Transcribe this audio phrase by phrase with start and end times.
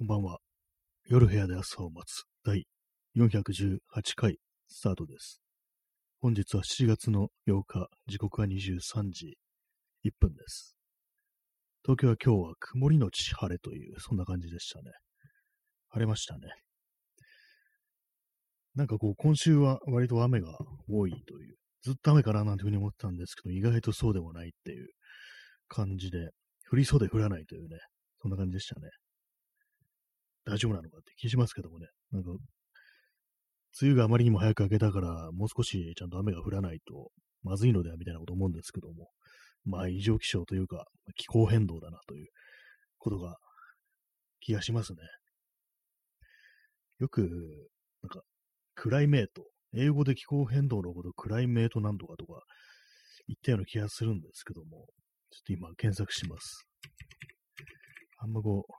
[0.00, 0.38] こんばんは。
[1.10, 2.64] 夜部屋で朝を待つ第
[3.18, 3.80] 418
[4.16, 5.42] 回スタートです。
[6.22, 9.36] 本日は7月の8日、時刻は23時
[10.02, 10.74] 1分です。
[11.84, 14.90] 東京は今日は曇りのち晴れという、そんな感じでしたね。
[15.90, 16.48] 晴れましたね。
[18.74, 20.56] なんかこう、今週は割と雨が
[20.88, 24.88] 多いという、ずっと雨かななんていうふうに思ったんですけど、意外とそうでもないっていう
[25.68, 26.30] 感じで、
[26.72, 27.76] 降りそうで降らないというね、
[28.22, 28.88] そんな感じでしたね。
[30.44, 31.86] 大丈夫なのかって気しますけどもね。
[32.12, 32.30] なんか、
[33.80, 37.10] 梅雨があまりにも早く明けたから、もう少しちゃんと雨が降らないと
[37.42, 39.10] まずいのではみたいなこと思うんですけども、
[39.64, 42.26] まあ異常気象というか、気候変動だなという
[42.98, 43.36] ことが
[44.40, 44.98] 気がしますね。
[46.98, 47.20] よく、
[48.02, 48.22] なんか、
[48.74, 52.42] クライメート、英語で気候変動のことクライメートなんとかとか
[53.28, 54.86] 言ったような気がするんですけども、
[55.30, 56.66] ちょっと今検索します。
[58.18, 58.72] あんまこう、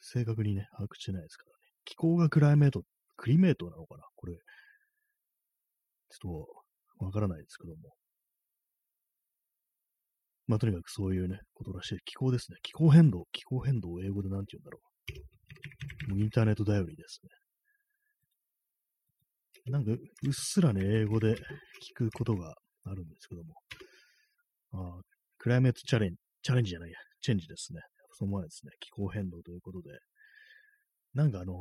[0.00, 1.54] 正確にね、把握してないですからね。
[1.84, 2.82] 気候がクライメート、
[3.16, 4.04] クリメートなのかな？
[4.16, 4.34] これ。
[4.34, 6.46] ちょっ
[6.98, 7.94] と、わからないですけども。
[10.46, 11.98] まあ、とにかくそういうね、ことらしい。
[12.04, 12.58] 気候ですね。
[12.62, 13.26] 気候変動。
[13.30, 14.80] 気候変動を英語で何て言うんだろ
[16.08, 16.10] う。
[16.10, 17.20] もうインターネット頼りです
[19.66, 19.72] ね。
[19.72, 19.98] なんか、うっ
[20.32, 23.54] すらね、英語で聞くことがあるんですけども。
[24.72, 25.00] あ、
[25.38, 27.80] クライメートチャレンジ、チャレンジじゃないや、チェンジですね。
[28.20, 29.98] その前ですね、気候変動ということで、
[31.14, 31.54] なんかあの、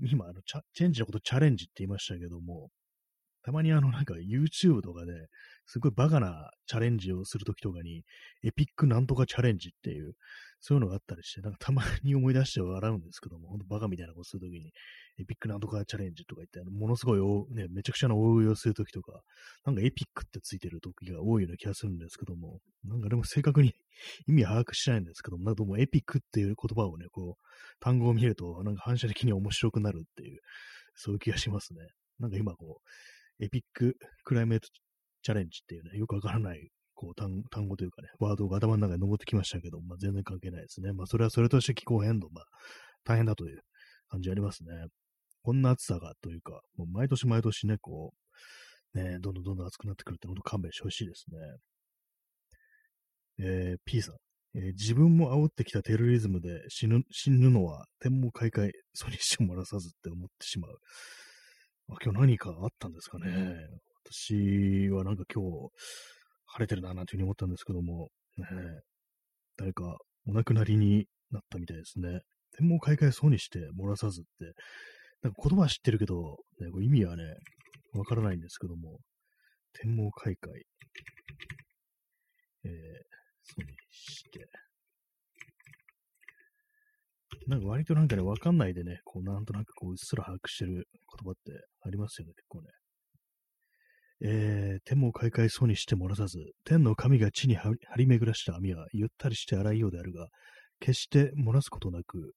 [0.00, 2.70] 今あのチャ、チェンジのことチャレンジって言いましたけども、
[3.42, 5.12] たまにあの、なんか YouTube とかで、
[5.66, 8.04] すごいバカなチャレンジをするときとかに、
[8.44, 10.14] エピックなんとかチャレンジっていう、
[10.60, 14.72] そういうのがあったりして、なんかたまに思い出して笑うんですけども、ほんとバカみたいなことするときに、
[15.20, 19.20] エピックなんとかチャレンジとか言って、ものすごい、ね、めちゃくちゃな大食いをするときとか、
[19.64, 23.74] なんかエピックってついてるときが多いような気がするんですけども、なんかでも正確に
[24.26, 27.46] 意味把握しないんですけども、なんかどうもエピックっていう言葉をね、こう、
[27.80, 30.40] 単語を見ると、なんか反射的に面白くなるっていう、
[30.94, 31.80] そういう気がしますね。
[32.18, 32.80] なんか今こ
[33.40, 34.68] う、エピッククライメート
[35.22, 40.92] チャレンジっていうね、よくわからない、こう単、単語というかね、ワードが頭の中に登ってきましたけど、まあ全然関係ないですね。
[40.92, 42.44] まあそれはそれとして気候変動、まあ
[43.04, 43.60] 大変だという
[44.08, 44.70] 感じありますね。
[45.44, 48.12] こんな暑さがというか、もう毎年毎年ね、こ
[48.94, 51.26] う、ね、どんどんどんどん暑くなってくるって、本当勘弁してほしいです
[53.38, 53.46] ね。
[53.46, 54.14] えー、P さん。
[54.56, 60.78] えー自分も煽ってきたテロリズムで死ぬ、死ぬのは天文開会、それにしてもらさずって思ってしまう。
[62.02, 63.54] 今日何かあったんですかね。
[64.04, 65.70] 私はなんか今日
[66.48, 68.46] 晴れてるななんていうふうに思ったんですけども、ね、
[69.56, 72.20] 誰かお亡くなりになったみたいですね。
[72.56, 74.52] 天文開会そうにして漏らさずって、
[75.22, 77.24] なんか言葉は知ってるけど、ね、これ意味はね、
[77.92, 78.98] わからないんですけども、
[79.80, 80.62] 天文開会、
[82.64, 82.70] えー、
[83.42, 84.48] そうにして、
[87.46, 90.84] なんか割となんかね、わかんないでね、こうなんとなくこううっすら把握してる言
[91.24, 92.68] 葉ってありますよね、結構ね。
[94.20, 100.28] えー、天も開会そうにして漏らさず、天の神が地に張り巡らした網はゆったりして荒いようであるが、
[100.80, 102.34] 決して漏らすことなく、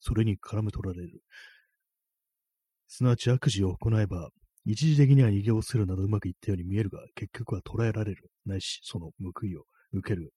[0.00, 1.20] それに絡む取られる。
[2.88, 4.30] すなわち悪事を行えば、
[4.66, 8.30] 一時的には逃げをするなどうまくいったように見えるが、結局は捕らえられる。
[8.46, 10.32] ないし、その報いを受ける。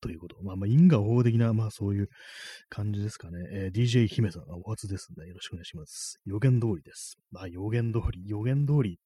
[0.00, 0.36] ということ。
[0.42, 2.08] まあまあ、因果応報的な、まあそういう
[2.68, 3.38] 感じですかね。
[3.52, 5.26] えー DJ 姫さん、お初ですね。
[5.26, 6.20] よろしくお願いします。
[6.24, 7.18] 予言通りです。
[7.30, 8.98] まあ予言通り、予言通り。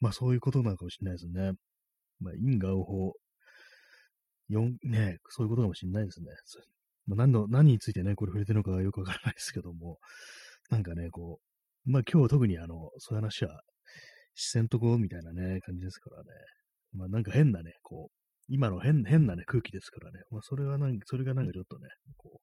[0.00, 1.52] まあそういうことなのかもしれないですね。
[2.20, 3.12] まあ因果応報。
[4.48, 6.26] よ、ねそういうことかもしれないですね。
[7.06, 9.98] まあ、何の、何についてね、これ触れてるのかよくわからないですけども、
[10.70, 11.38] なんかね、こ
[11.86, 13.60] う、まあ今日は特にあの、そういう話は、
[14.34, 16.24] 視線とこうみたいなね、感じですからね。
[16.92, 20.20] まあなんか変なね、こう、今の変変なね、空気ですからね。
[20.30, 22.38] まあそれはなん、それがなんかちょっとね、こう、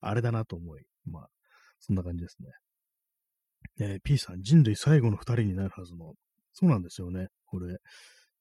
[0.00, 1.28] あれだなと思い、まあ、
[1.80, 2.48] そんな感じですね。
[3.80, 6.14] えー P さん、人類最後の二人になるはずの、
[6.52, 7.78] そうなんですよね、これ。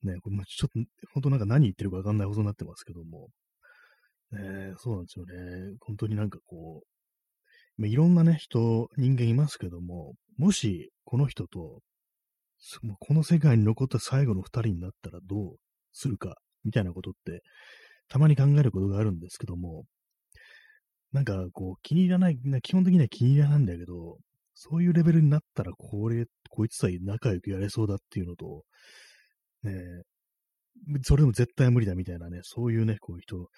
[0.04, 0.80] ね、これ、まあちょっと、
[1.14, 3.30] 本当なんか何言ってるかわかんないことになってますけども、
[4.32, 5.78] ね、そうなんですよね。
[5.82, 11.82] 本当になんかこう、まあいろんなね、人、人間いますけども、もし、この人と、
[13.00, 15.56] この世界に残った最後の二人になったらどう
[15.92, 17.42] するか、みたいなことって、
[18.10, 19.86] たまに考えることがあるんですけども、
[21.12, 24.18] なんかこう、気に入らない、な基本的には気に入らないんだけど、
[24.54, 28.64] そういうレベルになったら、これ、こいつさえ仲良くやれそうだっていうのと、
[29.64, 33.50] ねえ、それでも絶対無理だみたいなね、そういうね、こういう人、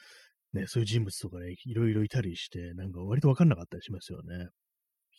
[0.53, 4.47] ね、そういう人物とかね、いろいろいたりして、なんか割とわかんなかったりしますよね。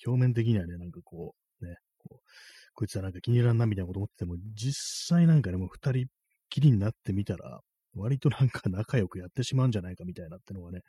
[0.07, 2.29] 表面的にはね、なんかこう、ね、こう、
[2.75, 6.07] こいつはなんか気に入らんなみたいなこと思ってても、実際なんかね、もう二人
[6.51, 7.61] きりになってみたら、
[7.99, 10.83] 割となんか仲良くやってしまうんじゃないかみたいなってのがね、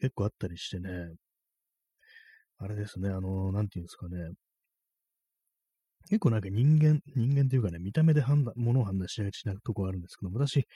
[0.00, 1.14] 結構あったりしてね、
[2.58, 4.32] あれですね、あの、なんていうんですかね。
[6.08, 10.66] 結構なんか人間、人間というかね、見た目で判断、物を判断しがちなとこあるんですけど、私、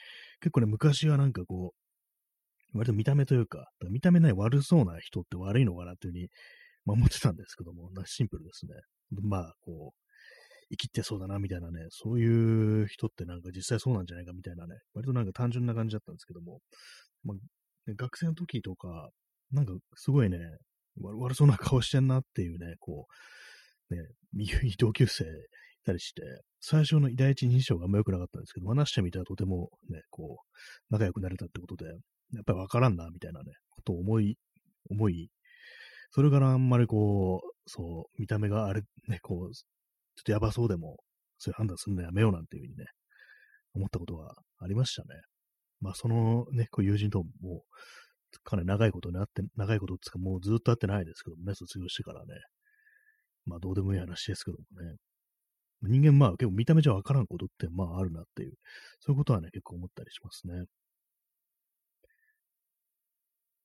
[0.41, 1.73] 結構ね、昔はなんかこ
[2.73, 6.29] う、割と見た目というか、か見た目ない悪そうな人って悪いのかなというふうに、
[6.85, 8.73] ま、思ってたんですけども、シンプルですね。
[9.21, 10.08] まあ、こう、
[10.71, 16.59] 生きてそうだな、みたいなね、そういう人ってなんか実際そうなんじゃないかみたいなね、割となんか単純な感じだったんですけども、
[17.23, 19.09] まあ、学生の時とか、
[19.51, 20.37] なんかすごいね、
[20.97, 23.07] 悪そうな顔してんなっていうね、こ
[23.89, 24.01] う、ね、
[24.77, 25.27] 同級生い
[25.85, 26.21] たりして、
[26.61, 34.37] 最初の第一印象があんま良くなかったんですけど、話してみたらとてもね、こう、仲良くなれたってことで、やっぱりわからんな、みたいなね、ことを思い、
[34.91, 35.29] 思い、
[36.11, 39.53] それからあんまりこう、そう、見た目があれ、ね、こう、
[40.19, 40.97] ちょっとやばそうでも、
[41.37, 42.85] そういう判断するのやめようなんていうふうにね、
[43.73, 45.21] 思ったことがありましたね。
[45.79, 47.63] まあ、そのね、こう友人とも、
[48.43, 52.35] かなり長いことになって、長いことっていうかもうずっと会ってないですけどもね、卒業してからね。
[53.45, 54.97] まあどうでもいい話ですけどもね。
[55.83, 58.53] 人間まあ結構見た目じゃわからんことってまああるなっていう、
[58.99, 60.65] そういうことはね、結構思ったりしますね。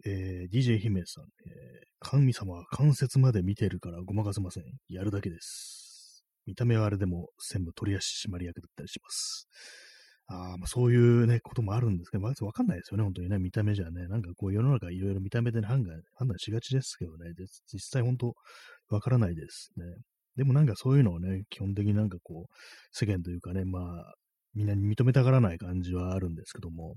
[0.06, 4.64] えー、DJ 姫さん、えー、神様は関節まで見てるからごまかせません。
[4.88, 5.93] やるだけです。
[6.46, 9.48] 見た目はあれでも全部取り足締まり役だったりします。
[10.26, 14.08] あまあ、そういうね、こともあるんですけど、まずわかんないですよね、本当にね、見た目じゃね。
[14.08, 17.32] なんかこう世の中いろいろ見た目で判断判断しがちですけどね、
[17.70, 18.34] 実際本当
[18.88, 19.84] わからないですね。
[20.36, 22.54] でもなんかそういうのをね、基本的になんかこう、
[22.92, 24.14] 世間というかね、まあ、
[24.54, 26.96] みんなに認めたがらない感じはあるんですけども、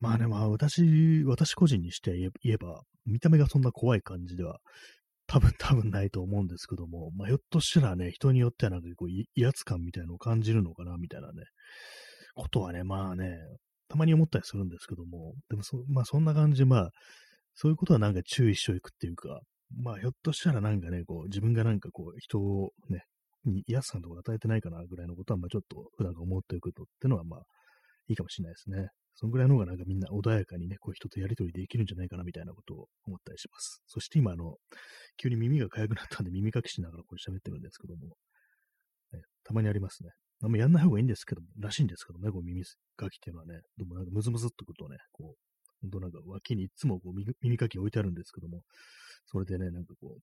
[0.00, 4.58] まあね、まあ私、私個人にして言えば、見た目がそんな怖い感じでは
[5.26, 11.44] 多分、多分ないと思うんですけども、まあ、ひょっとしたらね、人によってはなんかこう、威圧感みたいなのを感じるのかな、みたいなね、
[12.34, 13.38] ことはね、まあね、
[13.88, 16.90] たまに思ったりするんですけども、でもそ、まあそんな感じで、まあ、
[17.54, 19.40] そういうことはなんか注意しておくっていうか、
[19.76, 23.04] まあひょっとしたらなんかね、こう、自分がなんかこう、人をね、
[23.44, 27.40] に威圧感とか与えてないかな、ぐらいのことは、まあちょっと普段か思っておくとっていうのは、まあ、
[28.08, 28.88] いいかもしれないですね。
[29.14, 33.82] そのぐらいの方がなんかみんな穏やかにね、こう人とやりとりできるんじゃないかなみたいなことを思ったりします。
[33.86, 34.56] そして今、あの、
[35.16, 38.16] 急に耳が痒くなったんで耳かきしながらこれ喋ってるんですけども、
[39.12, 40.10] ね、たまにありますね。
[40.42, 42.64] あんまやんない方がいいんですけど、らしいんですけどね、こう耳
[42.96, 45.38] かきっていうのはね、でもなんかムズムズっとくるとね、こう、
[45.82, 48.62] ほんとなんか脇にいつもこう耳かき置いてあるんですけども、
[49.26, 50.20] それでね、なんかこう、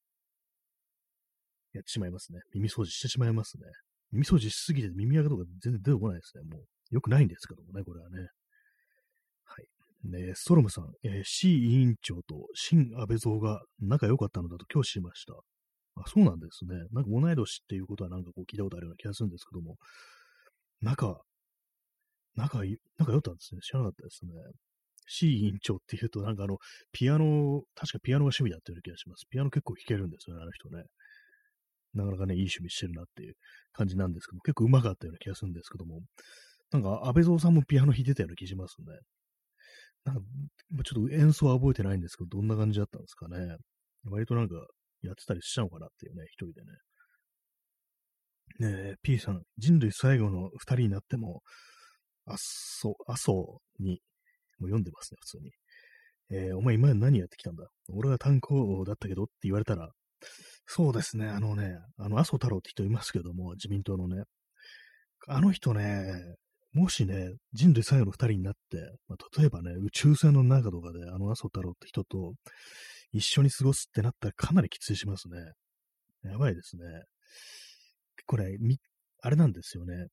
[1.73, 2.39] やってしまいますね。
[2.53, 3.63] 耳掃除してしまいますね。
[4.11, 6.43] 耳掃除しすぎて耳垢とか全然出てこないですね。
[6.43, 8.27] もう、良くないんですけどもね、これはね。
[10.03, 15.33] ね、ストロムさん、えー、C 委員長と新安倍蔵が仲良かったのだと今日知りました。
[15.95, 16.75] あ、そうなんですね。
[16.91, 19.75] なんか同い年っていうことはなんかこう聞いたことあるような気がするんですけども、
[20.81, 21.21] 仲、
[22.35, 23.61] 仲、仲良かったんですね。
[23.61, 24.31] 知らなかったですね。
[25.07, 26.57] C 委員長っていうと、なんかあの、
[26.91, 29.25] ピアノ、確かピアノが趣味だったような気がします。
[29.29, 30.83] ピアノ結構弾けるんですよね、あの人ね。
[31.93, 33.35] なかなかね、いい趣味してるなっていう
[33.73, 36.01] 感じなんですけども、結構上手かったような気がするんですけども、
[36.71, 38.85] なんか安倍蔵さんもピアノ弾いてたような気がしますね。
[40.05, 40.21] なんか、
[40.83, 43.57] ちょっと演奏は覚えてないんですけど、どんな感じだったんですかね。
[44.05, 44.55] 割となんか、
[45.01, 46.61] やってたりしちゃうのかなっていうね、一人で
[48.67, 48.71] ね。
[48.71, 51.41] ねえ、P さん、人類最後の二人になっても、
[52.25, 53.99] あっそ、あそに、
[54.59, 55.51] もう読んでますね、普通に。
[56.29, 57.65] えー、お前今何やってきたんだ？
[57.89, 59.89] 俺は炭鉱だったけどって言われたら、
[60.65, 64.23] そうですね、あのね、あの、麻生太郎って人いますけども、自民党のね、
[65.27, 66.13] あの人ね、
[66.73, 72.33] もしね、人類最後の二人になって、まあ、例えばね、宇宙船の中とかで、あの、麻生太郎って人と
[73.11, 75.37] 一緒に過ごすってなったらかなりきついしますね。
[76.23, 76.83] やばいですね。
[78.25, 78.77] これ、み、
[79.21, 80.07] あれなんですよね。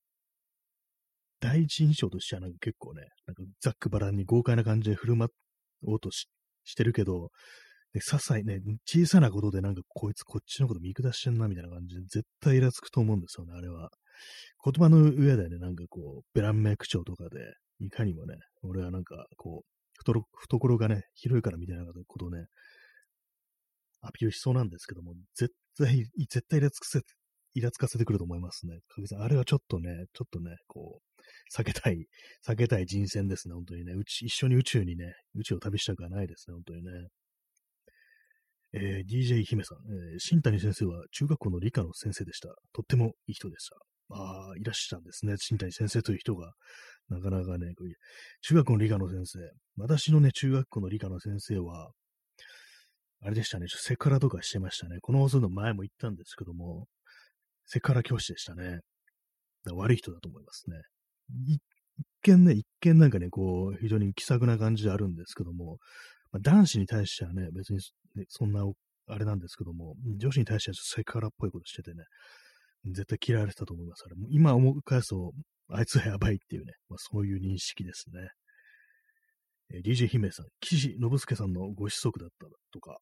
[1.39, 5.29] 第一印象としてはなんか結構ね、なんかざっくばらんに豪快な感じで振る舞
[5.85, 6.27] おうとし
[6.65, 7.29] してるけど、
[7.95, 13.89] 些細ね、小さなことでなんかこいつこっちのこと見下してんなみたいな感じで絶対イラつくと思うんですよね、あれは。
[14.63, 17.39] 言葉の上でね、なんかこう、ベランメイ口調とかで、
[17.79, 22.45] いかにもね、俺はなんかこう、懐がね、広いからみたいなことをね、
[24.01, 27.01] アピールしそうなんですけども、絶対、絶対イラつくせ、
[27.53, 28.79] イラつかせてくると思いますね。
[28.87, 32.05] かさんあれはちょっとね、ちょっとね、こう、避けたい、
[32.47, 33.93] 避けたい人選ですね、本当にね。
[33.93, 36.91] うち、一緒に宇宙にね、宇宙を旅したくはないですね、本当にね。
[38.71, 39.77] えー、DJ 姫さん、
[40.13, 42.49] えー、新谷先生は中学校の理科の先生でした。
[42.71, 43.77] とってもいい人でした。
[44.11, 45.35] ああ、いらっしゃるんですね。
[45.37, 46.53] 新谷先生という人が。
[47.09, 47.95] なかなかね、こういう
[48.41, 49.39] 中学校の理科の先生。
[49.77, 51.91] 私のね、中学校の理科の先生は、
[53.21, 54.99] あれでしたね、ちょっとセクハラとかしてましたね。
[55.01, 56.87] この放送の前も言ったんですけども、
[57.65, 58.79] セクハラ教師でしたね。
[59.73, 60.77] 悪い人だと思いますね。
[61.47, 61.61] 一
[62.23, 65.77] 見ね、一見なんかね、こう、非常に気さくな感じであるんですけども、
[66.31, 67.79] まあ、男子に対してはね、別に、
[68.15, 68.63] ね、そんな、
[69.07, 72.03] あれなんですけども、女子に対してはセクハラっぽいことしててね、
[72.85, 74.03] 絶対嫌われてたと思います。
[74.05, 75.33] あれも今思い返すと、
[75.69, 78.29] あいつはやばいっていうね、まあ、そういう認識ですね。
[79.71, 82.97] えー、DJ 姫さん、岸信介さんのご子息だったとか、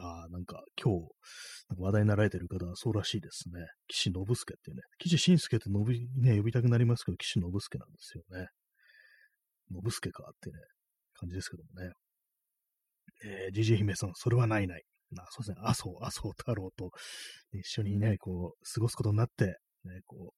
[0.00, 1.08] ああ、なんか今日、
[1.76, 3.66] 話題になられてる方はそうらしいですね。
[3.88, 4.82] 岸信介っていうね。
[4.98, 8.48] 岸信介って呼び,、ね、呼びたくなりますけど、岸信介なんですよね。
[9.70, 10.56] 信介かってね、
[11.14, 11.92] 感じですけどもね。
[13.24, 14.82] えー、DJ 姫さん、それはないない。
[15.18, 16.90] あそうですね、麻生、麻生太郎と
[17.52, 20.34] 一緒にね、こう、過ごすことになって、ね、こう、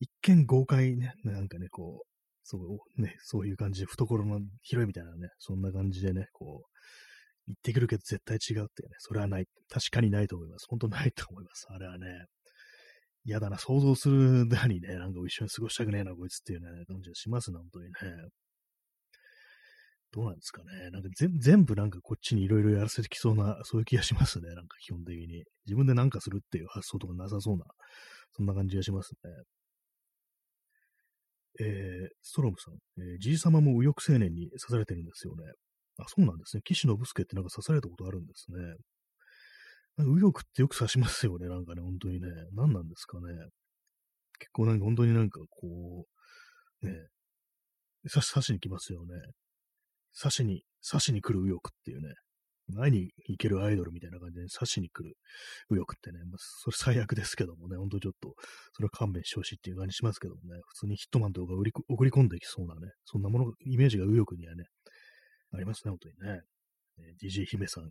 [0.00, 2.06] 一見豪快ね、なんかね、こう、
[2.42, 6.70] そうね、そういう感じで、懐の広いみたいなね、そんな感じでね、こう、
[7.48, 9.46] 言ってくるけど絶対違うっていうね、それはない。
[9.68, 10.66] 確かにないと思います。
[10.68, 11.66] 本当ないと思います。
[11.70, 12.06] あれはね、
[13.24, 17.92] 嫌だな、想像するだにね、なんか一緒に過ごしたくねえな、こいつっていうね、感じがしますね、本当にね。
[20.12, 20.90] どうなんですかね。
[20.90, 21.08] なんか
[21.38, 24.48] 全部なんかこっちにいろいろやらせてきそうな、そういう気がしますね。
[24.54, 25.44] なんか基本的に。
[25.66, 27.64] 自分でなんかするっていう発想とかなさそうな、
[28.36, 29.30] そんな感じがしますね。
[31.58, 35.44] えー、ストロムさん、えー、じい様も右翼青年に刺されてるんですよね。
[35.98, 36.62] あ、そうなんですね。
[36.64, 38.58] 岸信介ってなんか刺されたことあるんですね。
[39.98, 41.48] 右翼ってよく刺しますよね。
[41.48, 42.28] なんかね、本当にね。
[42.52, 43.32] 何なんですかね。
[44.38, 46.04] 結構なんか本当になんかこ
[46.82, 46.92] う、ね、
[48.12, 49.14] 刺し、刺しに来ますよね。
[50.20, 52.14] 刺しに、刺しに来る右翼っていうね。
[52.68, 55.14] 前に行けるアイドルみたいな感じで刺しに来る
[55.70, 58.34] 右翼ってね、まあ、それ最悪ですけどもね、ほんとちょっと、
[58.72, 64.64] それは勘弁してほしいっていう感じしますけどもね、普通にヒットマンとか送り込んできそうなね、そんなもの、イメージが右翼にはね、
[65.52, 66.40] ありますね、本当にね。
[66.98, 67.90] えー、DJ 姫さん、うんっ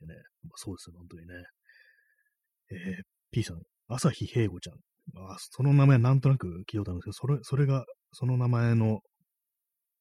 [0.00, 1.34] てね、まあ、そうですよ、本当にね。
[2.72, 4.76] えー、P さん、朝日平吾ちゃん。
[5.12, 9.00] まあその名前なんとなく聞いたんですけど、それ、それが、その名前の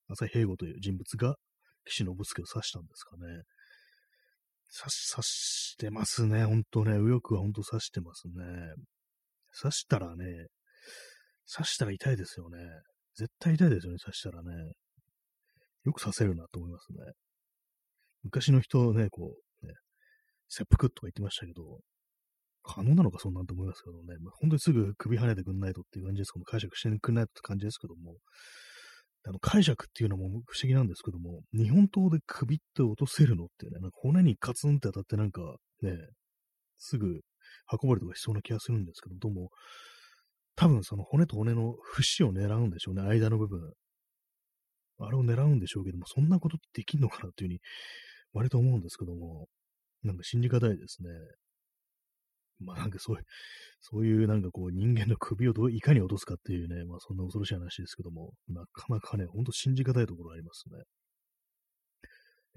[0.08, 1.36] 朝日平吾という人物が
[1.86, 3.44] 岸信介を指したんですかね。
[4.78, 6.44] 刺し、刺してますね。
[6.46, 6.98] ほんとね。
[6.98, 8.34] 右翼はほんと刺してますね。
[9.62, 10.26] 刺したらね、
[11.52, 12.58] 刺したら痛いですよね。
[13.16, 14.74] 絶対痛いですよね、刺したらね。
[15.86, 16.98] よく刺せるなと思いますね。
[18.24, 19.74] 昔の人ね、こう、ね、
[20.50, 21.80] 切腹とか言ってましたけど、
[22.64, 28.18] 可能なのかそんなんと思いますけどね、まあ、本当にすぐ首跳ねてくんないとっていう感じですけども、解釈してくんないとって感じですけども、
[29.28, 35.42] あの解釈っていうのも不思議なんですけども、日本刀で首って落とせるのってね、なんか骨にカツンって当たってなんか
[35.82, 35.98] ね、
[36.78, 37.22] すぐ
[37.72, 39.50] 運ばれとかしそうな気がするんですけど、どうも、
[40.56, 43.74] 多分その骨と骨の節を狙うんでしょうね、間の部分。
[45.00, 47.60] あれを狙うんでしょうけども、そんなことってできんのかなっていうふうに、
[48.34, 49.48] 割と思うんですけども、
[50.04, 51.10] なんか信じがたいですね。
[52.60, 53.24] まあなんかそういう、
[53.82, 60.84] そういうなんかこう人間の首をどういかに落とすかっていうね、まあそんな恐ろしい話ですけども、なかなかね、ほんと信じがたいところありますね。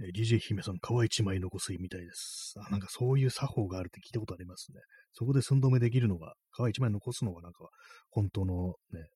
[0.01, 2.55] えー、DJ 姫さん、皮一枚残すみたいです。
[2.65, 4.81] あ、なんかそういう作法があるって聞いたことありますね。
[5.13, 7.69] そこで寸止めできるのが、皮一枚残すのがなんか、
[8.11, 9.09] 本当のね、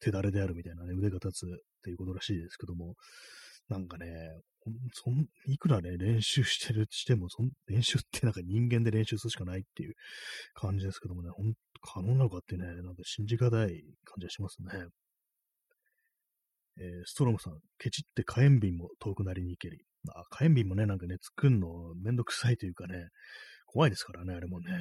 [0.00, 1.48] 手だれであるみたいなね、腕が立つっ
[1.82, 2.96] ていうことらしいですけども、
[3.68, 4.06] なんかね、
[4.92, 9.94] そんいくらね、練習してるしても、そん 練習ってなんか人間で練習するしかないっていう
[10.54, 14.86] 感じですけどもね、ほんと可能なのかってね、なんか信じがたい感じがしますね。
[16.78, 19.82] えー、ストロムさん、ケチって火炎瓶も遠くなりに行けり。
[20.14, 23.08] あ、火炎瓶もね、なんかね、作るのめんどくさいというかね、
[23.66, 24.72] 怖いですからね、あれもね。
[24.72, 24.78] だ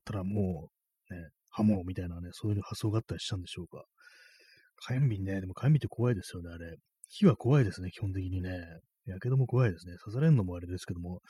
[0.00, 0.70] ったらも
[1.10, 3.84] う、ね、刃物みたいなね、そういう発想があったりしたんでしょうか。
[4.80, 6.76] 火炎瓶ね、でも火炎瓶って怖いですよね、あれ。
[7.08, 8.50] 火は怖いですね、基本的にね。
[9.10, 9.96] やけども怖いですね。
[10.04, 11.20] 刺されるのもあれですけども、やっ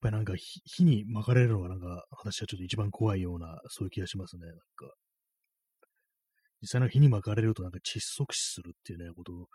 [0.00, 4.46] ぱりなんか火に巻かれるのがなんか、私はちょっと一番怖いような、そういう気がしますね。
[4.46, 4.94] なんか。
[6.62, 9.46] 実際の火に巻かれるとなんか窒息死するっていうね、ことを、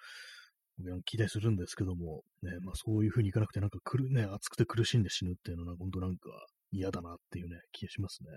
[1.06, 6.30] 期待するんですけども、ね、まあそういう風にいかなくて、なんかくる、ね、熱くて苦しんで死ぬっていうのは、本当なんか
[6.72, 8.30] 嫌だなっていうね、気がしますね。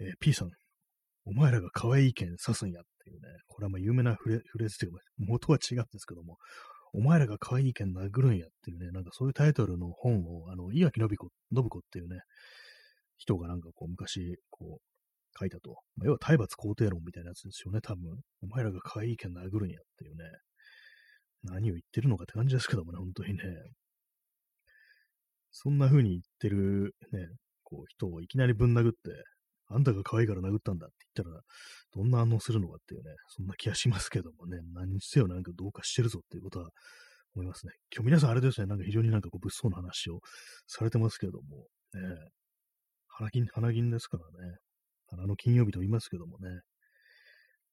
[0.00, 0.50] えー、P さん、
[1.24, 6.38] お前らが可愛い剣刺すんやっていうね、これはまあ有名なフレフレーズというか、元は違うんですけども、
[6.92, 12.20] お前らが可愛い剣殴るんやっていうね、なんかそういうタイトルの本を、あの、岩木信子、信子っていうね、
[13.16, 14.92] 人がなんかこう昔、こう、
[15.38, 15.78] 書いたと。
[15.96, 18.20] まあ、要は体罰肯定論みたいなやつですよね、多分。
[18.42, 20.24] お前らが可愛い剣殴るんやっていうね。
[21.44, 23.42] 何を言ってるのかって感じですけどもね、本当にね。
[25.50, 27.26] そんな風に言ってるね、
[27.62, 28.98] こう人をいきなりぶん殴って、
[29.74, 31.42] あんたが可愛いから殴ったんだって言ったら、
[31.94, 36.70] どんな反応するのかっていうね、そんな気がしますけどもね、何にせよなんかどうかしてるぞっていうことは
[37.34, 37.72] 思いますね。
[37.94, 40.20] 今日皆さんあれですね、なんか非常になんかこう物騒な話を
[40.66, 42.00] されてますけども、ね、
[43.08, 44.56] 花金、花金ですからね、
[45.06, 46.60] 花の金曜日と言いますけどもね、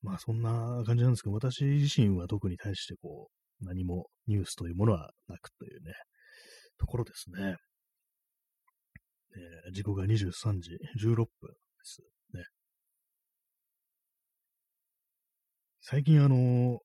[0.01, 3.29] まあそんな感じなんですけど、私自身は特に対してこ
[3.61, 5.93] う、何もニュースというものはなくというね、
[6.77, 7.55] ところですね。
[9.35, 11.27] えー、時刻が23時16分。
[12.33, 12.43] ね。
[15.81, 16.79] 最近あの、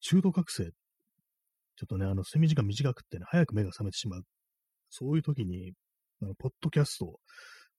[0.00, 4.22] 中途覚醒、ちょっとね、あの、睡眠時間短くってね、早く目が覚めてしまう。
[4.90, 5.72] そういう時に、
[6.22, 7.20] あの、ポッドキャストを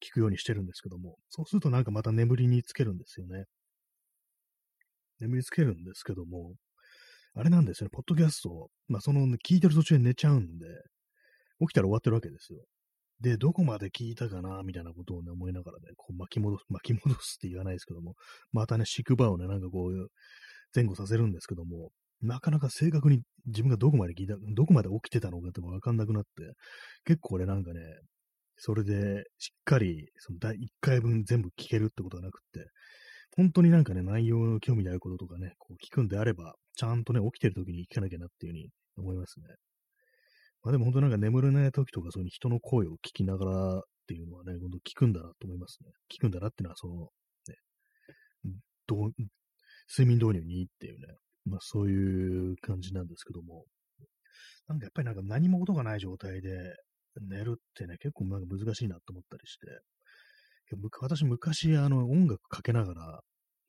[0.01, 3.46] 聞くようにしてるんですけども、そうするとなんかまた眠りにつけるんですよね。
[5.20, 6.56] 眠りつけるんですけども、
[7.36, 10.66] あれなんですよね、ポッドキャスト、まあ、その、聞いてる途中で寝ちゃうんで、
[11.60, 12.66] 起きたら終わってるわけですよ。
[13.22, 18.16] で、どこまで聞いたかな、みたいなことをね、思いながらね、こう巻き戻す、巻き戻すって言わないですけども、
[18.51, 20.08] またね、宿場をね、なんかこう、
[20.75, 26.30] 前後させるんですけども、なかなか正確に自分がどこまで聞いた、どこまで起きてたのかってわかんなくなって、
[27.06, 27.80] 結構俺なんかね、
[28.58, 32.70] それでしっかり、その第1回分全部聞けるってことがなくって、
[33.36, 39.46] 本当になんかね、内容の興味のあることとかね、こう聞くんであれば、ちゃんとね、起きてる時に聞かなきゃなっていうふうに思いますね。
[40.63, 45.91] まあでも本当なんか眠れない時とか、そういう人の声を聞きながらっていうのはね、本当聞くんだなと思いますね。
[46.13, 47.10] 聞くんだなっていうのは、その、
[47.48, 47.56] ね、
[48.88, 49.12] どう、
[49.89, 51.08] 睡眠導入にいいっていうね、
[51.46, 53.65] まあそういう感じなんですけども、
[54.68, 56.75] なんかやっぱりなんか何も音がない状態で
[57.20, 59.68] 寝るってね、結構なんか難しいなと思ったりして、
[61.01, 63.20] 私昔あの音楽かけながら、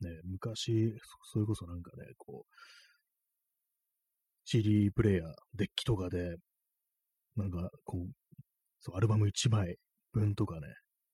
[0.01, 0.95] ね、昔、
[1.33, 2.55] それこそなんかね、こう、
[4.45, 6.37] CD プレイヤー、デッキとかで、
[7.37, 8.13] なんかこう、
[8.81, 9.77] そう、アルバム1枚
[10.13, 10.69] 分とかね、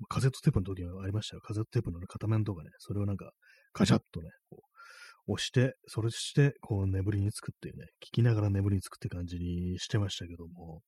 [0.09, 1.43] カセットテープの時はありましたよ。
[1.43, 3.31] カセットテープの、ね、片面とかね、それをなんか、
[3.73, 4.63] カチャッとね、こ
[5.27, 10.81] う、押して、それして、こう、眠りにつくっていうね、聞きながら眠りにつくって感じにしてましたけども、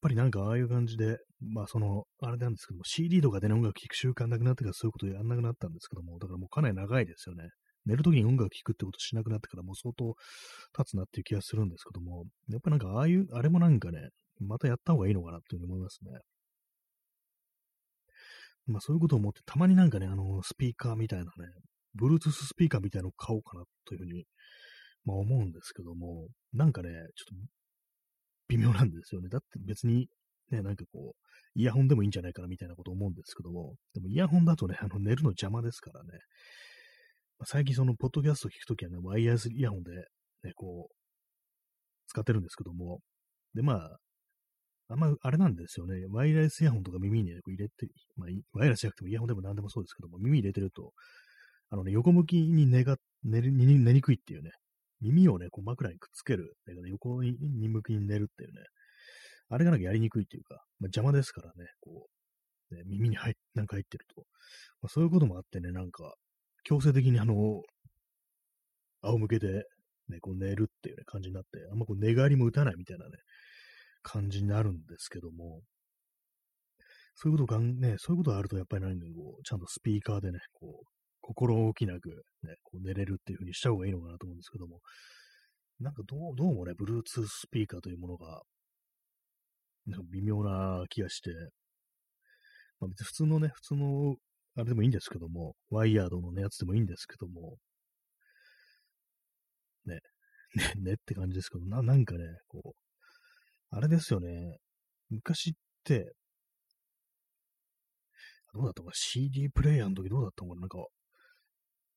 [0.00, 7.48] ぱりなんかああいう感じで、まあその、あれなんですけども、CD とかで、ね、音楽聴く習慣なくなってからそういうことやんなくなったんですけども、だからもうかなり長いですよね。
[7.88, 10.14] 寝るときに音楽聴くってことしなくなってからもう相当
[10.76, 16.10] 経つなっていう気がするんですけども、やっぱなんかああいう、あれもなんかね、またやった方がいいのかなっていうふうに思いますね。
[18.66, 21.30] まあそういうことを思って、たまになんかね、あの、スピーカーみたいなね、
[21.98, 24.24] Bluetooth スピーカーみたいなのを買おうかなというふうに、
[25.04, 27.48] まあ思うんですけども、なんかね、ちょっと
[28.48, 29.28] 微妙なんですよね。
[29.28, 30.08] だって別に、
[30.50, 36.10] ね、なんかこう、イヤホンでもいいんじゃないかなみたいなこと思うんですけども、でもイヤホンだとね、あの寝るの邪魔ですからね。
[37.44, 39.92] 最近その、ポッドキャストを聞くときはね、ワイヤレスイヤホンで、
[40.42, 40.94] ね、こう、
[42.08, 43.00] 使ってるんですけども、
[43.54, 43.98] で、まあ、
[44.90, 46.06] あんま、あれなんですよね。
[46.10, 50.92] ワイヤレスイヤホンとか耳に、ね、入れて、まあ、ワイヤレスじゃなくてもイヤホンでも何でもそうですけども、耳入れてると、
[51.70, 54.50] あのね、横向きに寝が、寝る、寝にくいっていうね、
[55.00, 56.54] 耳をね、こう枕にくっつける。
[56.66, 58.62] だけど横に向きに寝るっていうね。
[59.50, 62.08] あれがなんかやりにくいっていうか、まあ、邪魔ですからね、こ
[62.70, 64.24] う、ね、耳に入なんか入ってると。
[64.82, 66.14] まあ、そういうこともあってね、なんか、
[66.68, 67.62] 強制的にあの、
[69.00, 69.64] 仰向けで、
[70.10, 73.12] ね、こう寝るっていう、ね、感じになって、あんまこう寝返りも打たないみたいなね、
[74.02, 75.62] 感じになるんですけども、
[77.14, 80.86] そういうことがね、そういうことがあると、やっぱり何かこう、ちゃんとスピーカーでね、こう、
[81.22, 82.10] 心置きなく、
[82.42, 84.80] ね、こう寝れるっていう風にした方がいいのかなと思うんですけども、
[85.80, 88.42] なんかどう、どうもね、Bluetooth スピーカーというものが、
[89.86, 91.30] なんか微妙な気がして、
[92.78, 94.16] まあ、別に普通のね、普通の、
[94.56, 97.56] あれでもいいんですけども、ワイヤードの、やつでもいいんですけども、
[99.86, 100.00] ね、
[100.54, 104.56] ね、ねって感じですけど、な、なんかね、こう、あれですよね、
[105.10, 105.52] 昔っ
[105.84, 106.12] て、
[108.54, 110.60] どうだったか CD プレイヤーの時どうだったのかな？
[110.62, 110.78] なんか、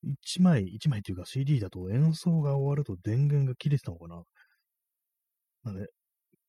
[0.03, 4.23] 1枚、1枚っていうか CD だと演奏が終わると電源が切れてたのかな？
[5.63, 5.87] なんで、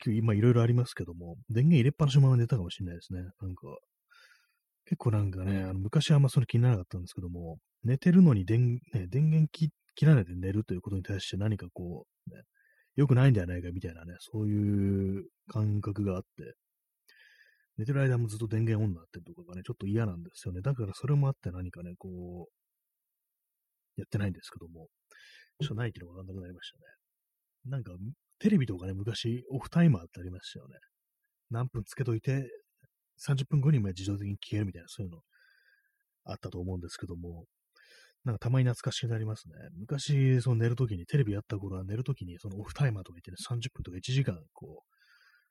[0.07, 3.21] 今いろいろありますけども、電源入れっぱなしのまま寝たかもしれないですね。
[3.41, 3.67] なんか、
[4.87, 9.71] 結構なんかね、あの昔はあんまそれ気にならなかったんですけども、寝てるのに電,、ね、電源切
[10.05, 12.43] らないで寝るということに対して何かこう、ね、
[12.97, 16.55] 良くないんじゃないかみたいなね、そういう感覚があって、
[17.79, 20.61] 寝てる間もずっと電源オンになってるとかがね、ちょっと嫌なんですよね。
[20.61, 24.89] だからそれもあって何かね、こう、やってないんですけども、
[25.61, 26.85] ちょっとないっていうのがわかんなくなりましたね。
[27.71, 27.93] なんか、
[28.41, 30.75] テレビとかね、昔、オフタイマーってありましたよね。
[31.51, 32.49] 何分つけといて、
[33.27, 35.21] 30分後にも自動的に消えるみたいな、そういうの
[36.25, 37.45] あったと思うんですけども、
[38.25, 39.55] なんかたまに懐かしくなりますね。
[39.77, 44.93] 昔、その寝るときに、テレビやった頃は寝るときに、そのオフタイマーとか言ってね、30分とか1時間、こう、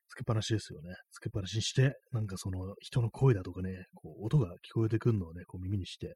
[0.08, 0.96] つけっぱなしですよね。
[1.12, 6.16] つけっぱなしにして、なんかその人の声だとかね、こう音が聞こえてくるのをね、こう耳にして、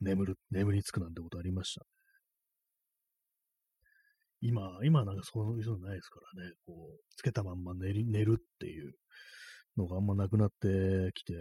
[0.00, 1.86] 眠る、眠りつくなんてことありました。
[4.42, 8.92] 今、今なんかそういうのないですからね、こう、つけたまんま寝寝るっていう
[9.80, 11.34] のがあんまなくなってきて、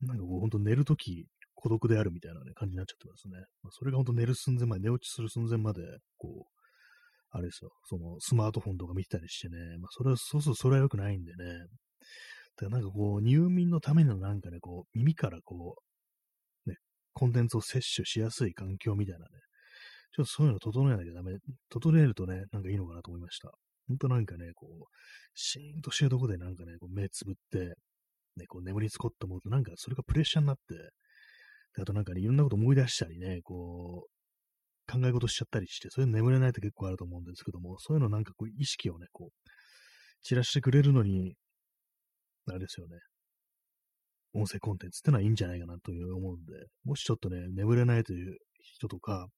[0.00, 3.44] なんかこう、ほんと寝るとき孤独であるみたいな、ね、感じになっちゃってますね。
[3.62, 5.82] まあ、それがほんと寝る寸前まで、寝落ちする寸前まで、
[6.16, 6.58] こう、
[7.30, 11.66] あれですよ、そのスマートフォンとか見てたりしてね、まあそれは、そうそうそれは良くないんでね。
[12.60, 15.76] でなんかこう、入眠のためのなんかね、こう、耳からこ
[16.66, 16.76] う、ね、
[17.12, 19.26] コンテンツを摂取しやすい環境みたいなね、
[20.16, 21.36] ちょっとそういうの整えなきゃダメ、
[21.70, 23.52] 整えるとね、なんかいいのかなと思いました。
[23.88, 24.84] ほんとなんかね、こう、
[25.34, 27.74] シーンとしてるとこでなんかね、こう目つぶって、
[28.36, 30.74] ね、こう眠りつこって思うと、なんかそれがプレッシャーになって、
[31.74, 39.48] であとなんかね、いろんなこと思い出したりね、こう、考え事しちゃったりして、それで眠れないって結構あると思うんですけども、そういうのなんかこう意識をね、こう、
[40.22, 41.34] 散らしてくれるのに、
[42.46, 42.96] あれですよね。
[44.34, 46.52] 音声コンテンツってのはいいんじゃないかなという思うんで、
[46.84, 49.28] もしちょっとね、眠れないという人とか、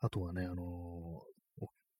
[0.00, 1.37] あとはね、あのー、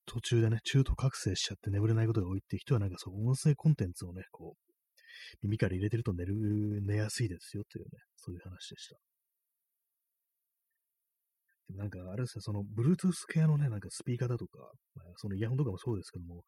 [0.09, 4.73] 途中でね、中途覚醒しちゃって眠れないことが多いって人はなんかそう、音声コンテンツをね、こう、
[5.43, 6.35] 耳から入れてると寝る、
[6.83, 8.97] 寝やすいですよというね、そういう話でした。
[11.75, 14.59] なんか、あれですね、その、Bluetooth 系のね、なんかスピーカーだとか、
[14.95, 16.45] まあ、そのイヤホンとかもそうですけども、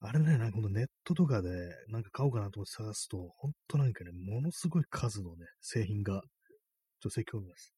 [0.00, 1.48] あれね、なんかこのネットとかで、
[1.88, 6.20] なんか買おうかなと思って探すと、ほんとなんかね、ものすごい数のね、製品が、ちょっ
[7.02, 7.74] と説教ます。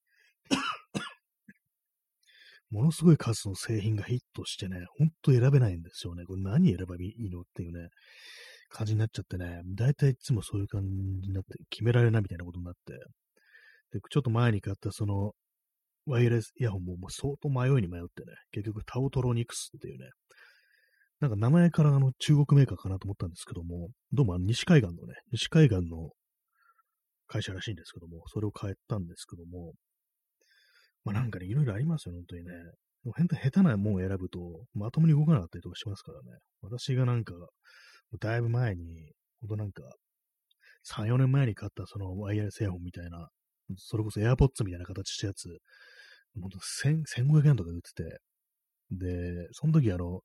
[2.71, 6.25] ものすごい数の製品がヒットしてね、ほんと選べないんですよね。
[6.25, 7.89] これ何選べばいいのっていうね、
[8.69, 10.83] 感じになっちゃってね、だいたいいつもそういう感
[11.21, 12.93] じになって、決められないみたいなことになって、
[13.93, 15.33] で、ちょっと前に買ったその、
[16.07, 20.09] ワイヤレスイヤホンももう相当迷いに迷ってね、結局タオトロニクスっていうね、
[21.21, 26.11] なんか名前からあの中国メーカーかなと思ったんですけども、どうもあの西海岸のね、西海岸の
[27.27, 29.75] 会社らしいんですけども、それを変えたんですけども、
[31.05, 32.53] まあなんかね、いろいろありますよ、本当にね。
[33.05, 36.39] もう下手なもんを選ぶと、まともに動かなかったりとかしますからね。
[36.61, 37.35] 私がなんか、
[38.21, 39.83] だいぶ前に、ほんとなんか、
[40.85, 43.29] 3、4年前に買ったそのワイヤレスイヤホンみたいな、
[43.77, 45.49] それこそ AirPods みたいな形したやつ、
[46.41, 48.19] ほんと1500円とかで売ってて、
[48.91, 50.21] で、その時あの、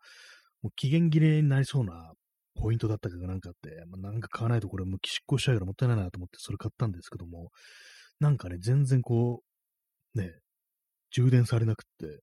[0.76, 2.14] 期限切れになりそうな
[2.56, 7.52] ポイントだったかがなんかあって、まあ、なんか買わないとこれもう執行しちゃうからもったいないなと思ってそれ買ったんですけども、
[8.20, 9.44] なんかね、全然こ
[10.16, 10.32] う、ね、
[11.16, 12.20] 充電されなくって、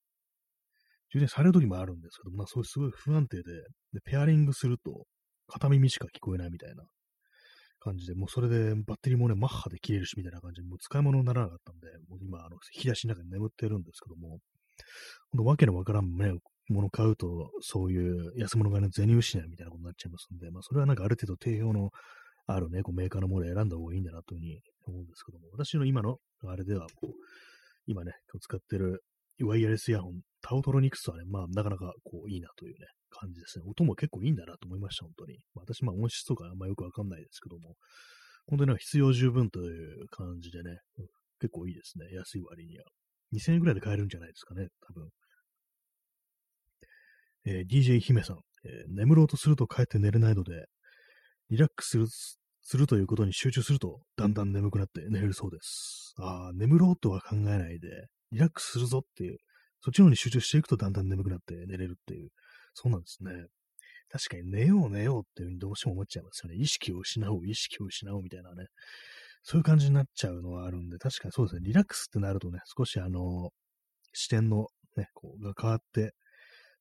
[1.10, 3.42] 充電される時もあるんですけど、まあそういうすごい不安定で、
[3.92, 5.04] で、ペアリングすると、
[5.48, 6.84] 片耳しか聞こえないみたいな。
[7.82, 14.38] 感じで、もうそれでバッテリーもね、マッハで切れるしみたいな感じで、もう使い物にならなかったんで、もう今、あの、引き出しの中に眠ってるんですけども、
[15.30, 16.32] このわけのわからんね、
[16.68, 21.90] もの買うと、そういう安物がね、銭失いみたいなことになっちゃいますんで、まあそれはなんかある程度定評の
[22.46, 27.12] あるね、こうメーカーのものを選んだ方がいいんだなというふうに思うんですけども、私の今のあれでは、こう、
[27.86, 29.02] 今ね、今日使ってる
[29.42, 33.64] ワイヤレスイヤホン、タオトロニクスはね、まあなかなかこういいなというね、感じですね。
[33.66, 35.38] 音も結構いいんだなと思いました、本当に。
[35.54, 37.74] まあ、私、まあ音質とかあんまよくわかんないですけども、
[38.46, 40.78] 本当に必要十分という感じでね、
[41.40, 42.06] 結構いいですね。
[42.14, 42.84] 安い割には。
[43.34, 45.08] 2000円ぐらいで買えるんじゃないですかね、多分。
[47.44, 50.66] えー、DJ 姫さん、えー、眠ろうとすると帰って寝れないので、
[51.50, 52.06] リラックスする
[52.62, 56.14] するということに集中すると、だんだん眠くなって寝れるそうです。
[56.18, 59.38] ああ、眠ろうとは考えないで、リラックスするぞっていう、
[59.80, 62.30] そっちの方に集中していくとだんだん眠くなって寝れるっていう、
[62.74, 63.32] そうなんですね。
[64.10, 66.56] 確かに寝よう寝ようっていうふうにどうしても思っちゃいますよね。
[66.56, 68.66] 意識を失おう、意識を失おうみたいなね。
[69.42, 71.62] そういう感じになっちゃうのはあるんで、確かにそうですね。
[71.64, 73.50] リラックスってなるとね、少しあの、
[74.12, 76.14] 視点のね、こう、が変わって、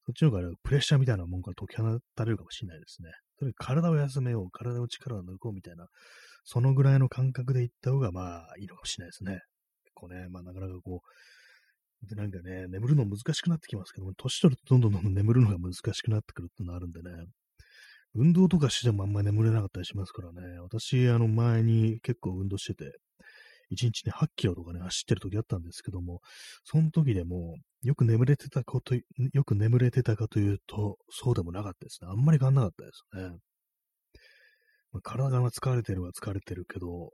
[0.06, 3.10] そっちの方がプレッシャーみたいなもんから解き放たれるかもしれないですね。
[3.42, 5.88] とにかく体を休めよう、体の力を抜こうみたいな、
[6.44, 9.42] そのぐらいの感覚で行った方がまあいいのかもしれないですね。
[9.84, 11.02] 結構ね、まあなかなかこ
[12.04, 17.10] う、で、なんかね、眠るの難しくなってきますけども、年取るとどんどんどんどん眠るのが難しくなってくるってのがあるんでね、
[18.14, 23.00] 運動とかしてもあんまり眠れなかったりしますからね、私、あの、前に結構運動してて、
[23.72, 26.22] 1日ね、8キロとかね、走ってる時あったんですけども、
[26.64, 29.02] その時でも、よく眠れてたこと、よ
[29.44, 32.10] く眠れてたかというと、そうでもなかったですね。
[32.12, 33.38] あんまり変わんなかったですね。
[34.92, 37.12] まあ、体が疲れてるは疲れてるけど、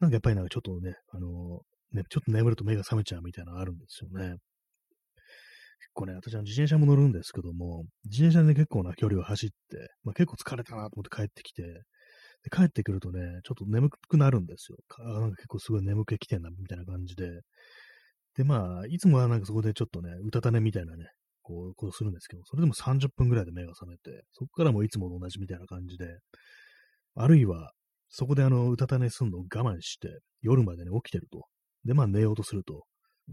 [0.00, 1.60] なんかやっぱりなんかちょっとね、あの
[1.92, 4.36] ね、ちょっと眠ると目が覚めちゃうみたいなのあるんですよね。
[5.80, 9.54] 結構ね、私は自転車も乗るんですけども、自転車で結構な距離を走って、
[10.04, 11.62] まあ、結構疲れたなと思って帰ってきて、
[12.44, 14.78] で帰ってくるとね、ちょっと眠くなるんですよ。
[14.98, 17.42] なんか結構すごい眠気来てんな、みたいな感じで。
[18.36, 21.06] で、まあ、いつもはなんかそこでちょっとね、うたた寝みたいなね、
[21.42, 26.18] こう、こうするんですけど、それでも30分ぐらいで目が覚めて、そこからもいつもと同じみたいな感じで、
[27.16, 27.72] あるいは、
[28.10, 31.46] そこであの、うたた寝すんのを我慢して、夜までね、起きてると。
[31.84, 32.84] で、まあ寝ようとすると、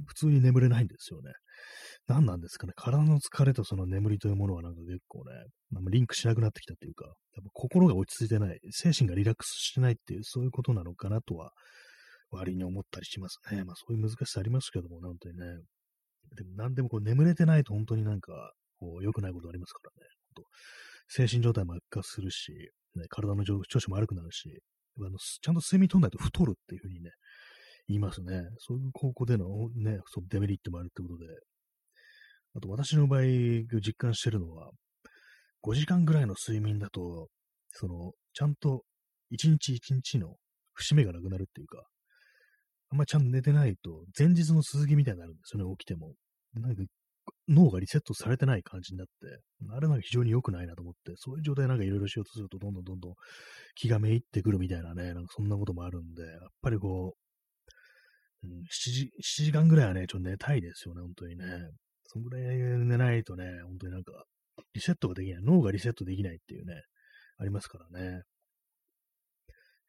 [0.08, 1.32] 普通に眠れないんですよね。
[2.08, 2.74] 何なんですかね。
[2.76, 5.32] 体の疲れとその眠りというものはなんか結構ね、
[5.90, 11.52] リンクしなくなってきたっていうか、やっぱ心が落ち着いてない、精神がリラックスしてないっていう、そういうことなのかなとは、
[12.32, 13.64] 割に思ったりしますね。
[13.64, 15.46] まあそういう難しさありますけども、本当にね。
[16.36, 20.10] でも何でもこう眠れてないと本当になんか、こう良くないことありますからね。
[21.08, 22.52] 精神状態も悪化するし、
[22.96, 24.50] ね、体の調子も悪くなるし、
[25.00, 27.12] あのちゃんと睡眠取らないと太るっていうふうにね、
[27.88, 28.41] いますね。
[28.60, 29.45] そういう高校での
[29.76, 31.26] ね、そのデメリットもあるってことで。
[32.58, 34.71] あと私の場合、実感してるのは、
[35.62, 37.28] 5時間ぐらいの睡眠だと、
[37.71, 38.84] その、ちゃんと
[39.32, 40.36] 1日1日の
[40.74, 41.84] 節目がなくなるっていうか、
[42.91, 46.13] あんまちゃんと寝てないと、前日の続きみたいになるんですよね、起きても。
[46.54, 46.84] なんか、
[47.50, 49.13] 脳がリセットされてない感じになって、
[49.71, 53.13] あれなんか非常に良くないなと思って、そういう状態なんかいろいろしようとすると、どんどんどんどん
[53.76, 57.25] 気がめいってくるみたいなね、なんかそんなこともあるんで、やっぱりこう
[58.46, 61.46] 7時、7時間ぐらいはね、ちょっと寝たいですよね、本当にね。
[62.08, 64.24] そんぐらい寝ないとね、本当になんか、
[64.74, 65.44] リセットができない。
[65.44, 66.82] 脳がリセットできないっていうね、
[67.38, 68.22] ありますからね。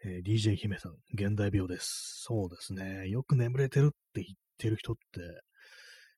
[0.05, 2.23] えー、DJ 姫さん、現代病です。
[2.25, 3.09] そうですね。
[3.09, 5.01] よく眠れてるって言ってる人って、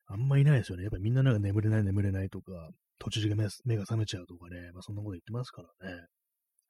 [0.06, 0.84] あんまいないですよね。
[0.84, 3.44] やっぱりみんななんか眠れない眠れないとか、途中で目
[3.76, 6.06] が覚めちゃうとかね、まあそんなこと言ってますからね。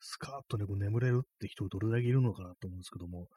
[0.01, 3.29] スカーッとね、こう眠れるって人どれだけいるのかなと思うんですけども、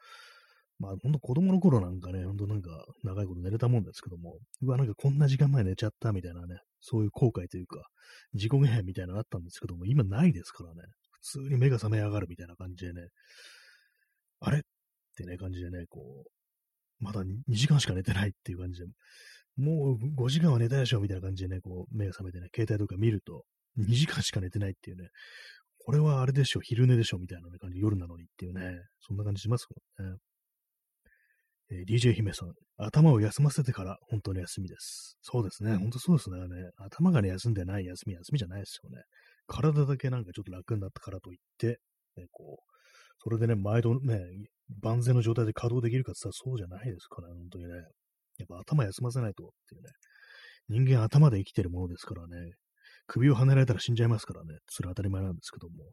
[0.82, 2.70] まあほんと子供の頃なんかね、ほんとなんか
[3.04, 7.86] 長いこと寝れたもんですけども、うわ、なんかこんな時間前寝ちゃったみたいなね、そういう後悔というか、
[8.34, 13.08] 自己嫌悪みたいなのあったんですけども、今ないですからね、普通に目が覚め上がるみたいな感じでね、
[14.40, 14.62] あれっ
[15.16, 18.86] てね、感じでね、こう、まだ2時間しか寝てないっていう感じで、
[19.56, 23.44] もう5時間は寝たでしょみたいな感じでね、こう、目が覚めてね、携帯とか見ると、
[23.78, 25.10] 2時間しか寝てないっていうね、
[25.84, 29.68] これはあれでしょ、昼寝でしょみたいな、感じ、夜なのにっていうね、そんな感じします
[29.98, 30.16] もんね。
[31.72, 35.16] えー、DJ 姫さん、頭を休ませてから本当に休みです。
[35.22, 36.36] そうですね、本当そうですね。
[36.76, 39.02] 頭がね、休んでない休み、休みじゃないですよね。
[39.46, 41.78] 体だけなんかちょっと楽になったからといって、
[42.16, 42.72] ね、こう、
[43.24, 44.20] それでね、毎度ね、
[44.82, 47.70] 万全の状態で稼働できるかって言ったらそうじゃないですから、本当にね。
[48.38, 49.88] やっぱ頭休ませないとっていうね。
[50.68, 52.52] 人間頭で生きてるものですからね。
[53.06, 54.58] 首をはねられたら死んじゃいますからね。
[54.68, 55.90] それは当たり前なんですけども。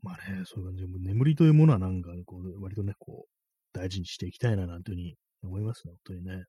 [0.00, 3.37] まあね、そういう感じで、眠りというものはなんか、こう、割とね、こう、
[3.72, 6.32] 大事にしていきたいな、なんていうふうに思いますね、本当にね。
[6.32, 6.42] やっ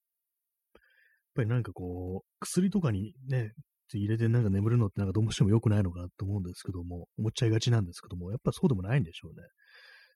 [1.36, 3.54] ぱりなんかこう、薬とかにね、
[3.94, 9.48] 入れてなんか眠るのってなんかどうしても良くないのかなと思うんですけども、思っちゃいがちなんですけども、やっぱそうでもないんでしょうね。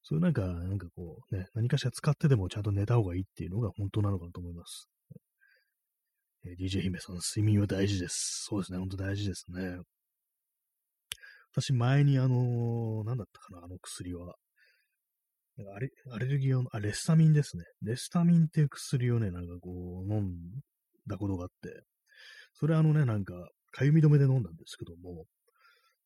[0.04, 4.90] そういうなんか、なんかこうね、何かしら使ってでもちゃんと寝た方がいいっていうのが本当なのかなと思います。
[6.46, 8.46] えー、DJ 姫さん、睡眠は大事です。
[8.50, 9.78] そうですね、本当大事ですね。
[11.54, 14.36] 私、前にあのー、なんだったかな、あの薬は。
[15.76, 17.64] アレアレルギー用の、あ、レスタミンですね。
[17.82, 20.32] レスタミンっていう薬をね、なんかこう、飲ん
[21.08, 21.84] だことがあって、
[22.54, 23.34] それあのね、なんか、
[23.72, 25.26] かゆみ止めで飲んだんですけども、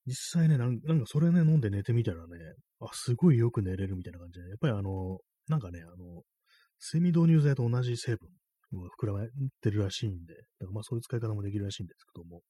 [0.06, 2.38] 実際ね、なんかそれね、飲んで寝てみたらね、
[2.80, 6.24] あ、すごいよく寝れるみたいな感じで、やっぱりあの、なんかね、あの、
[6.94, 8.30] 睡眠導入剤と同じ成分
[8.74, 9.28] が膨らまっ
[9.62, 12.42] てるらしいんで、だからまあそういう使い方もできるらしいんですけども、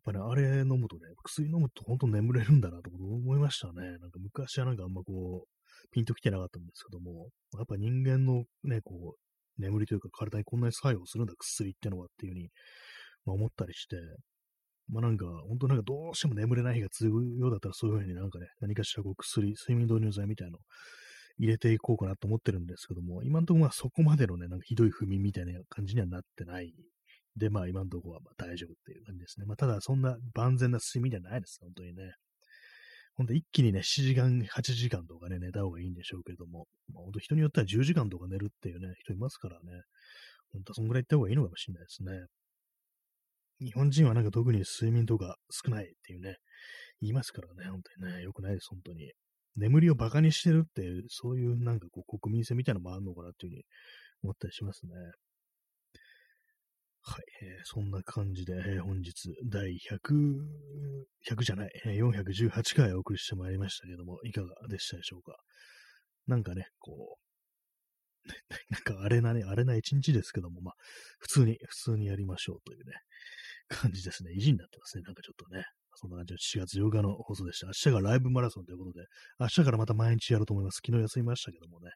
[0.00, 3.98] っぱね、あれ飲むとね、薬飲むと本当眠れるんだなと思いましたね。
[3.98, 5.48] なんか昔はなんかあんまこう、
[5.92, 12.48] ピンときてなかったんですけども、やっぱ人間のね、こう、眠りというか体にこんなに作用するんだ、薬ってのはっていうふうに、
[13.26, 13.96] まあ、思ったりして、
[14.88, 20.58] まあなんか、本当なんかどうしても眠れない日が続くようだったら、そういうふうになんかね、何かしらこう薬、睡眠導入剤みたいなの
[21.38, 26.72] 入れていこうかなと思ってるんですけども、今のところまあそこまでのね、なんかひどい不眠みたいな感じにはなってない
[27.36, 29.46] で、まあ今のところはまあ大丈夫っていう感じですね。
[29.46, 32.14] まあただそんな万全な睡眠じゃないです、本当にね。
[33.16, 39.82] 本当一気にね、7時間、8時間とかね、寝た方がいいんでしょうけども、まあ、本当人によっては10時間とか寝るっていうね、人いますからね。
[40.52, 42.12] 本当はそんぐらい行った方がいいのかもしれないですね。
[43.60, 46.38] 日本人はなんか特に睡眠とか少ないっていうね、
[47.02, 49.12] 言いますからね、本当にね、良くないです、本当に。
[49.56, 53.64] 眠りを馬鹿にしてるっていう、そういうなんかこう国民性みたいなのもあるのかなっていうふうに
[54.22, 54.92] 思ったりしますね。
[57.10, 60.44] はい、えー、そんな感じで、えー、本日第100、
[61.28, 65.36] 100じゃない、えー、418回お送りしてまいりましたけども、いかがでしたでしょうか？
[66.28, 67.18] なんかね、こ
[68.28, 68.32] う、
[68.72, 70.74] なんかあれなね、あれな一日ですけども、まあ、
[71.18, 72.94] 普通に、普通にやりましょうというね、
[73.68, 74.30] 感じですね。
[74.32, 75.02] 意地になってますね。
[75.02, 75.64] なんかちょっとね。
[75.96, 77.66] そんな感じで4月8日の放送でした。
[77.66, 79.06] 明日がライブマラソンということで、
[79.40, 80.80] 明日からまた毎日やろうと思います。
[80.86, 81.90] 昨日休みましたけどもね。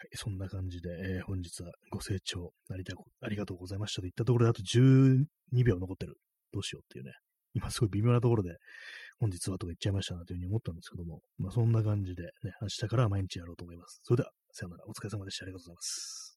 [0.00, 2.84] はい、そんな感じで、えー、本日はご清聴あり
[3.20, 5.26] ありがとうございましたといったところで、あと12
[5.62, 6.16] 秒残ってる。
[6.54, 7.12] どうしようっていうね。
[7.52, 8.56] 今すごい微妙なところで、
[9.18, 12.30] 本日はとか言っちゃいましたなというふうに思ったんですけども、まあそんな感じでね、
[12.62, 14.00] 明日から毎日やろうと思います。
[14.02, 14.84] それでは、さよなら。
[14.86, 15.44] お疲れ様でした。
[15.44, 16.29] ありがとうございます。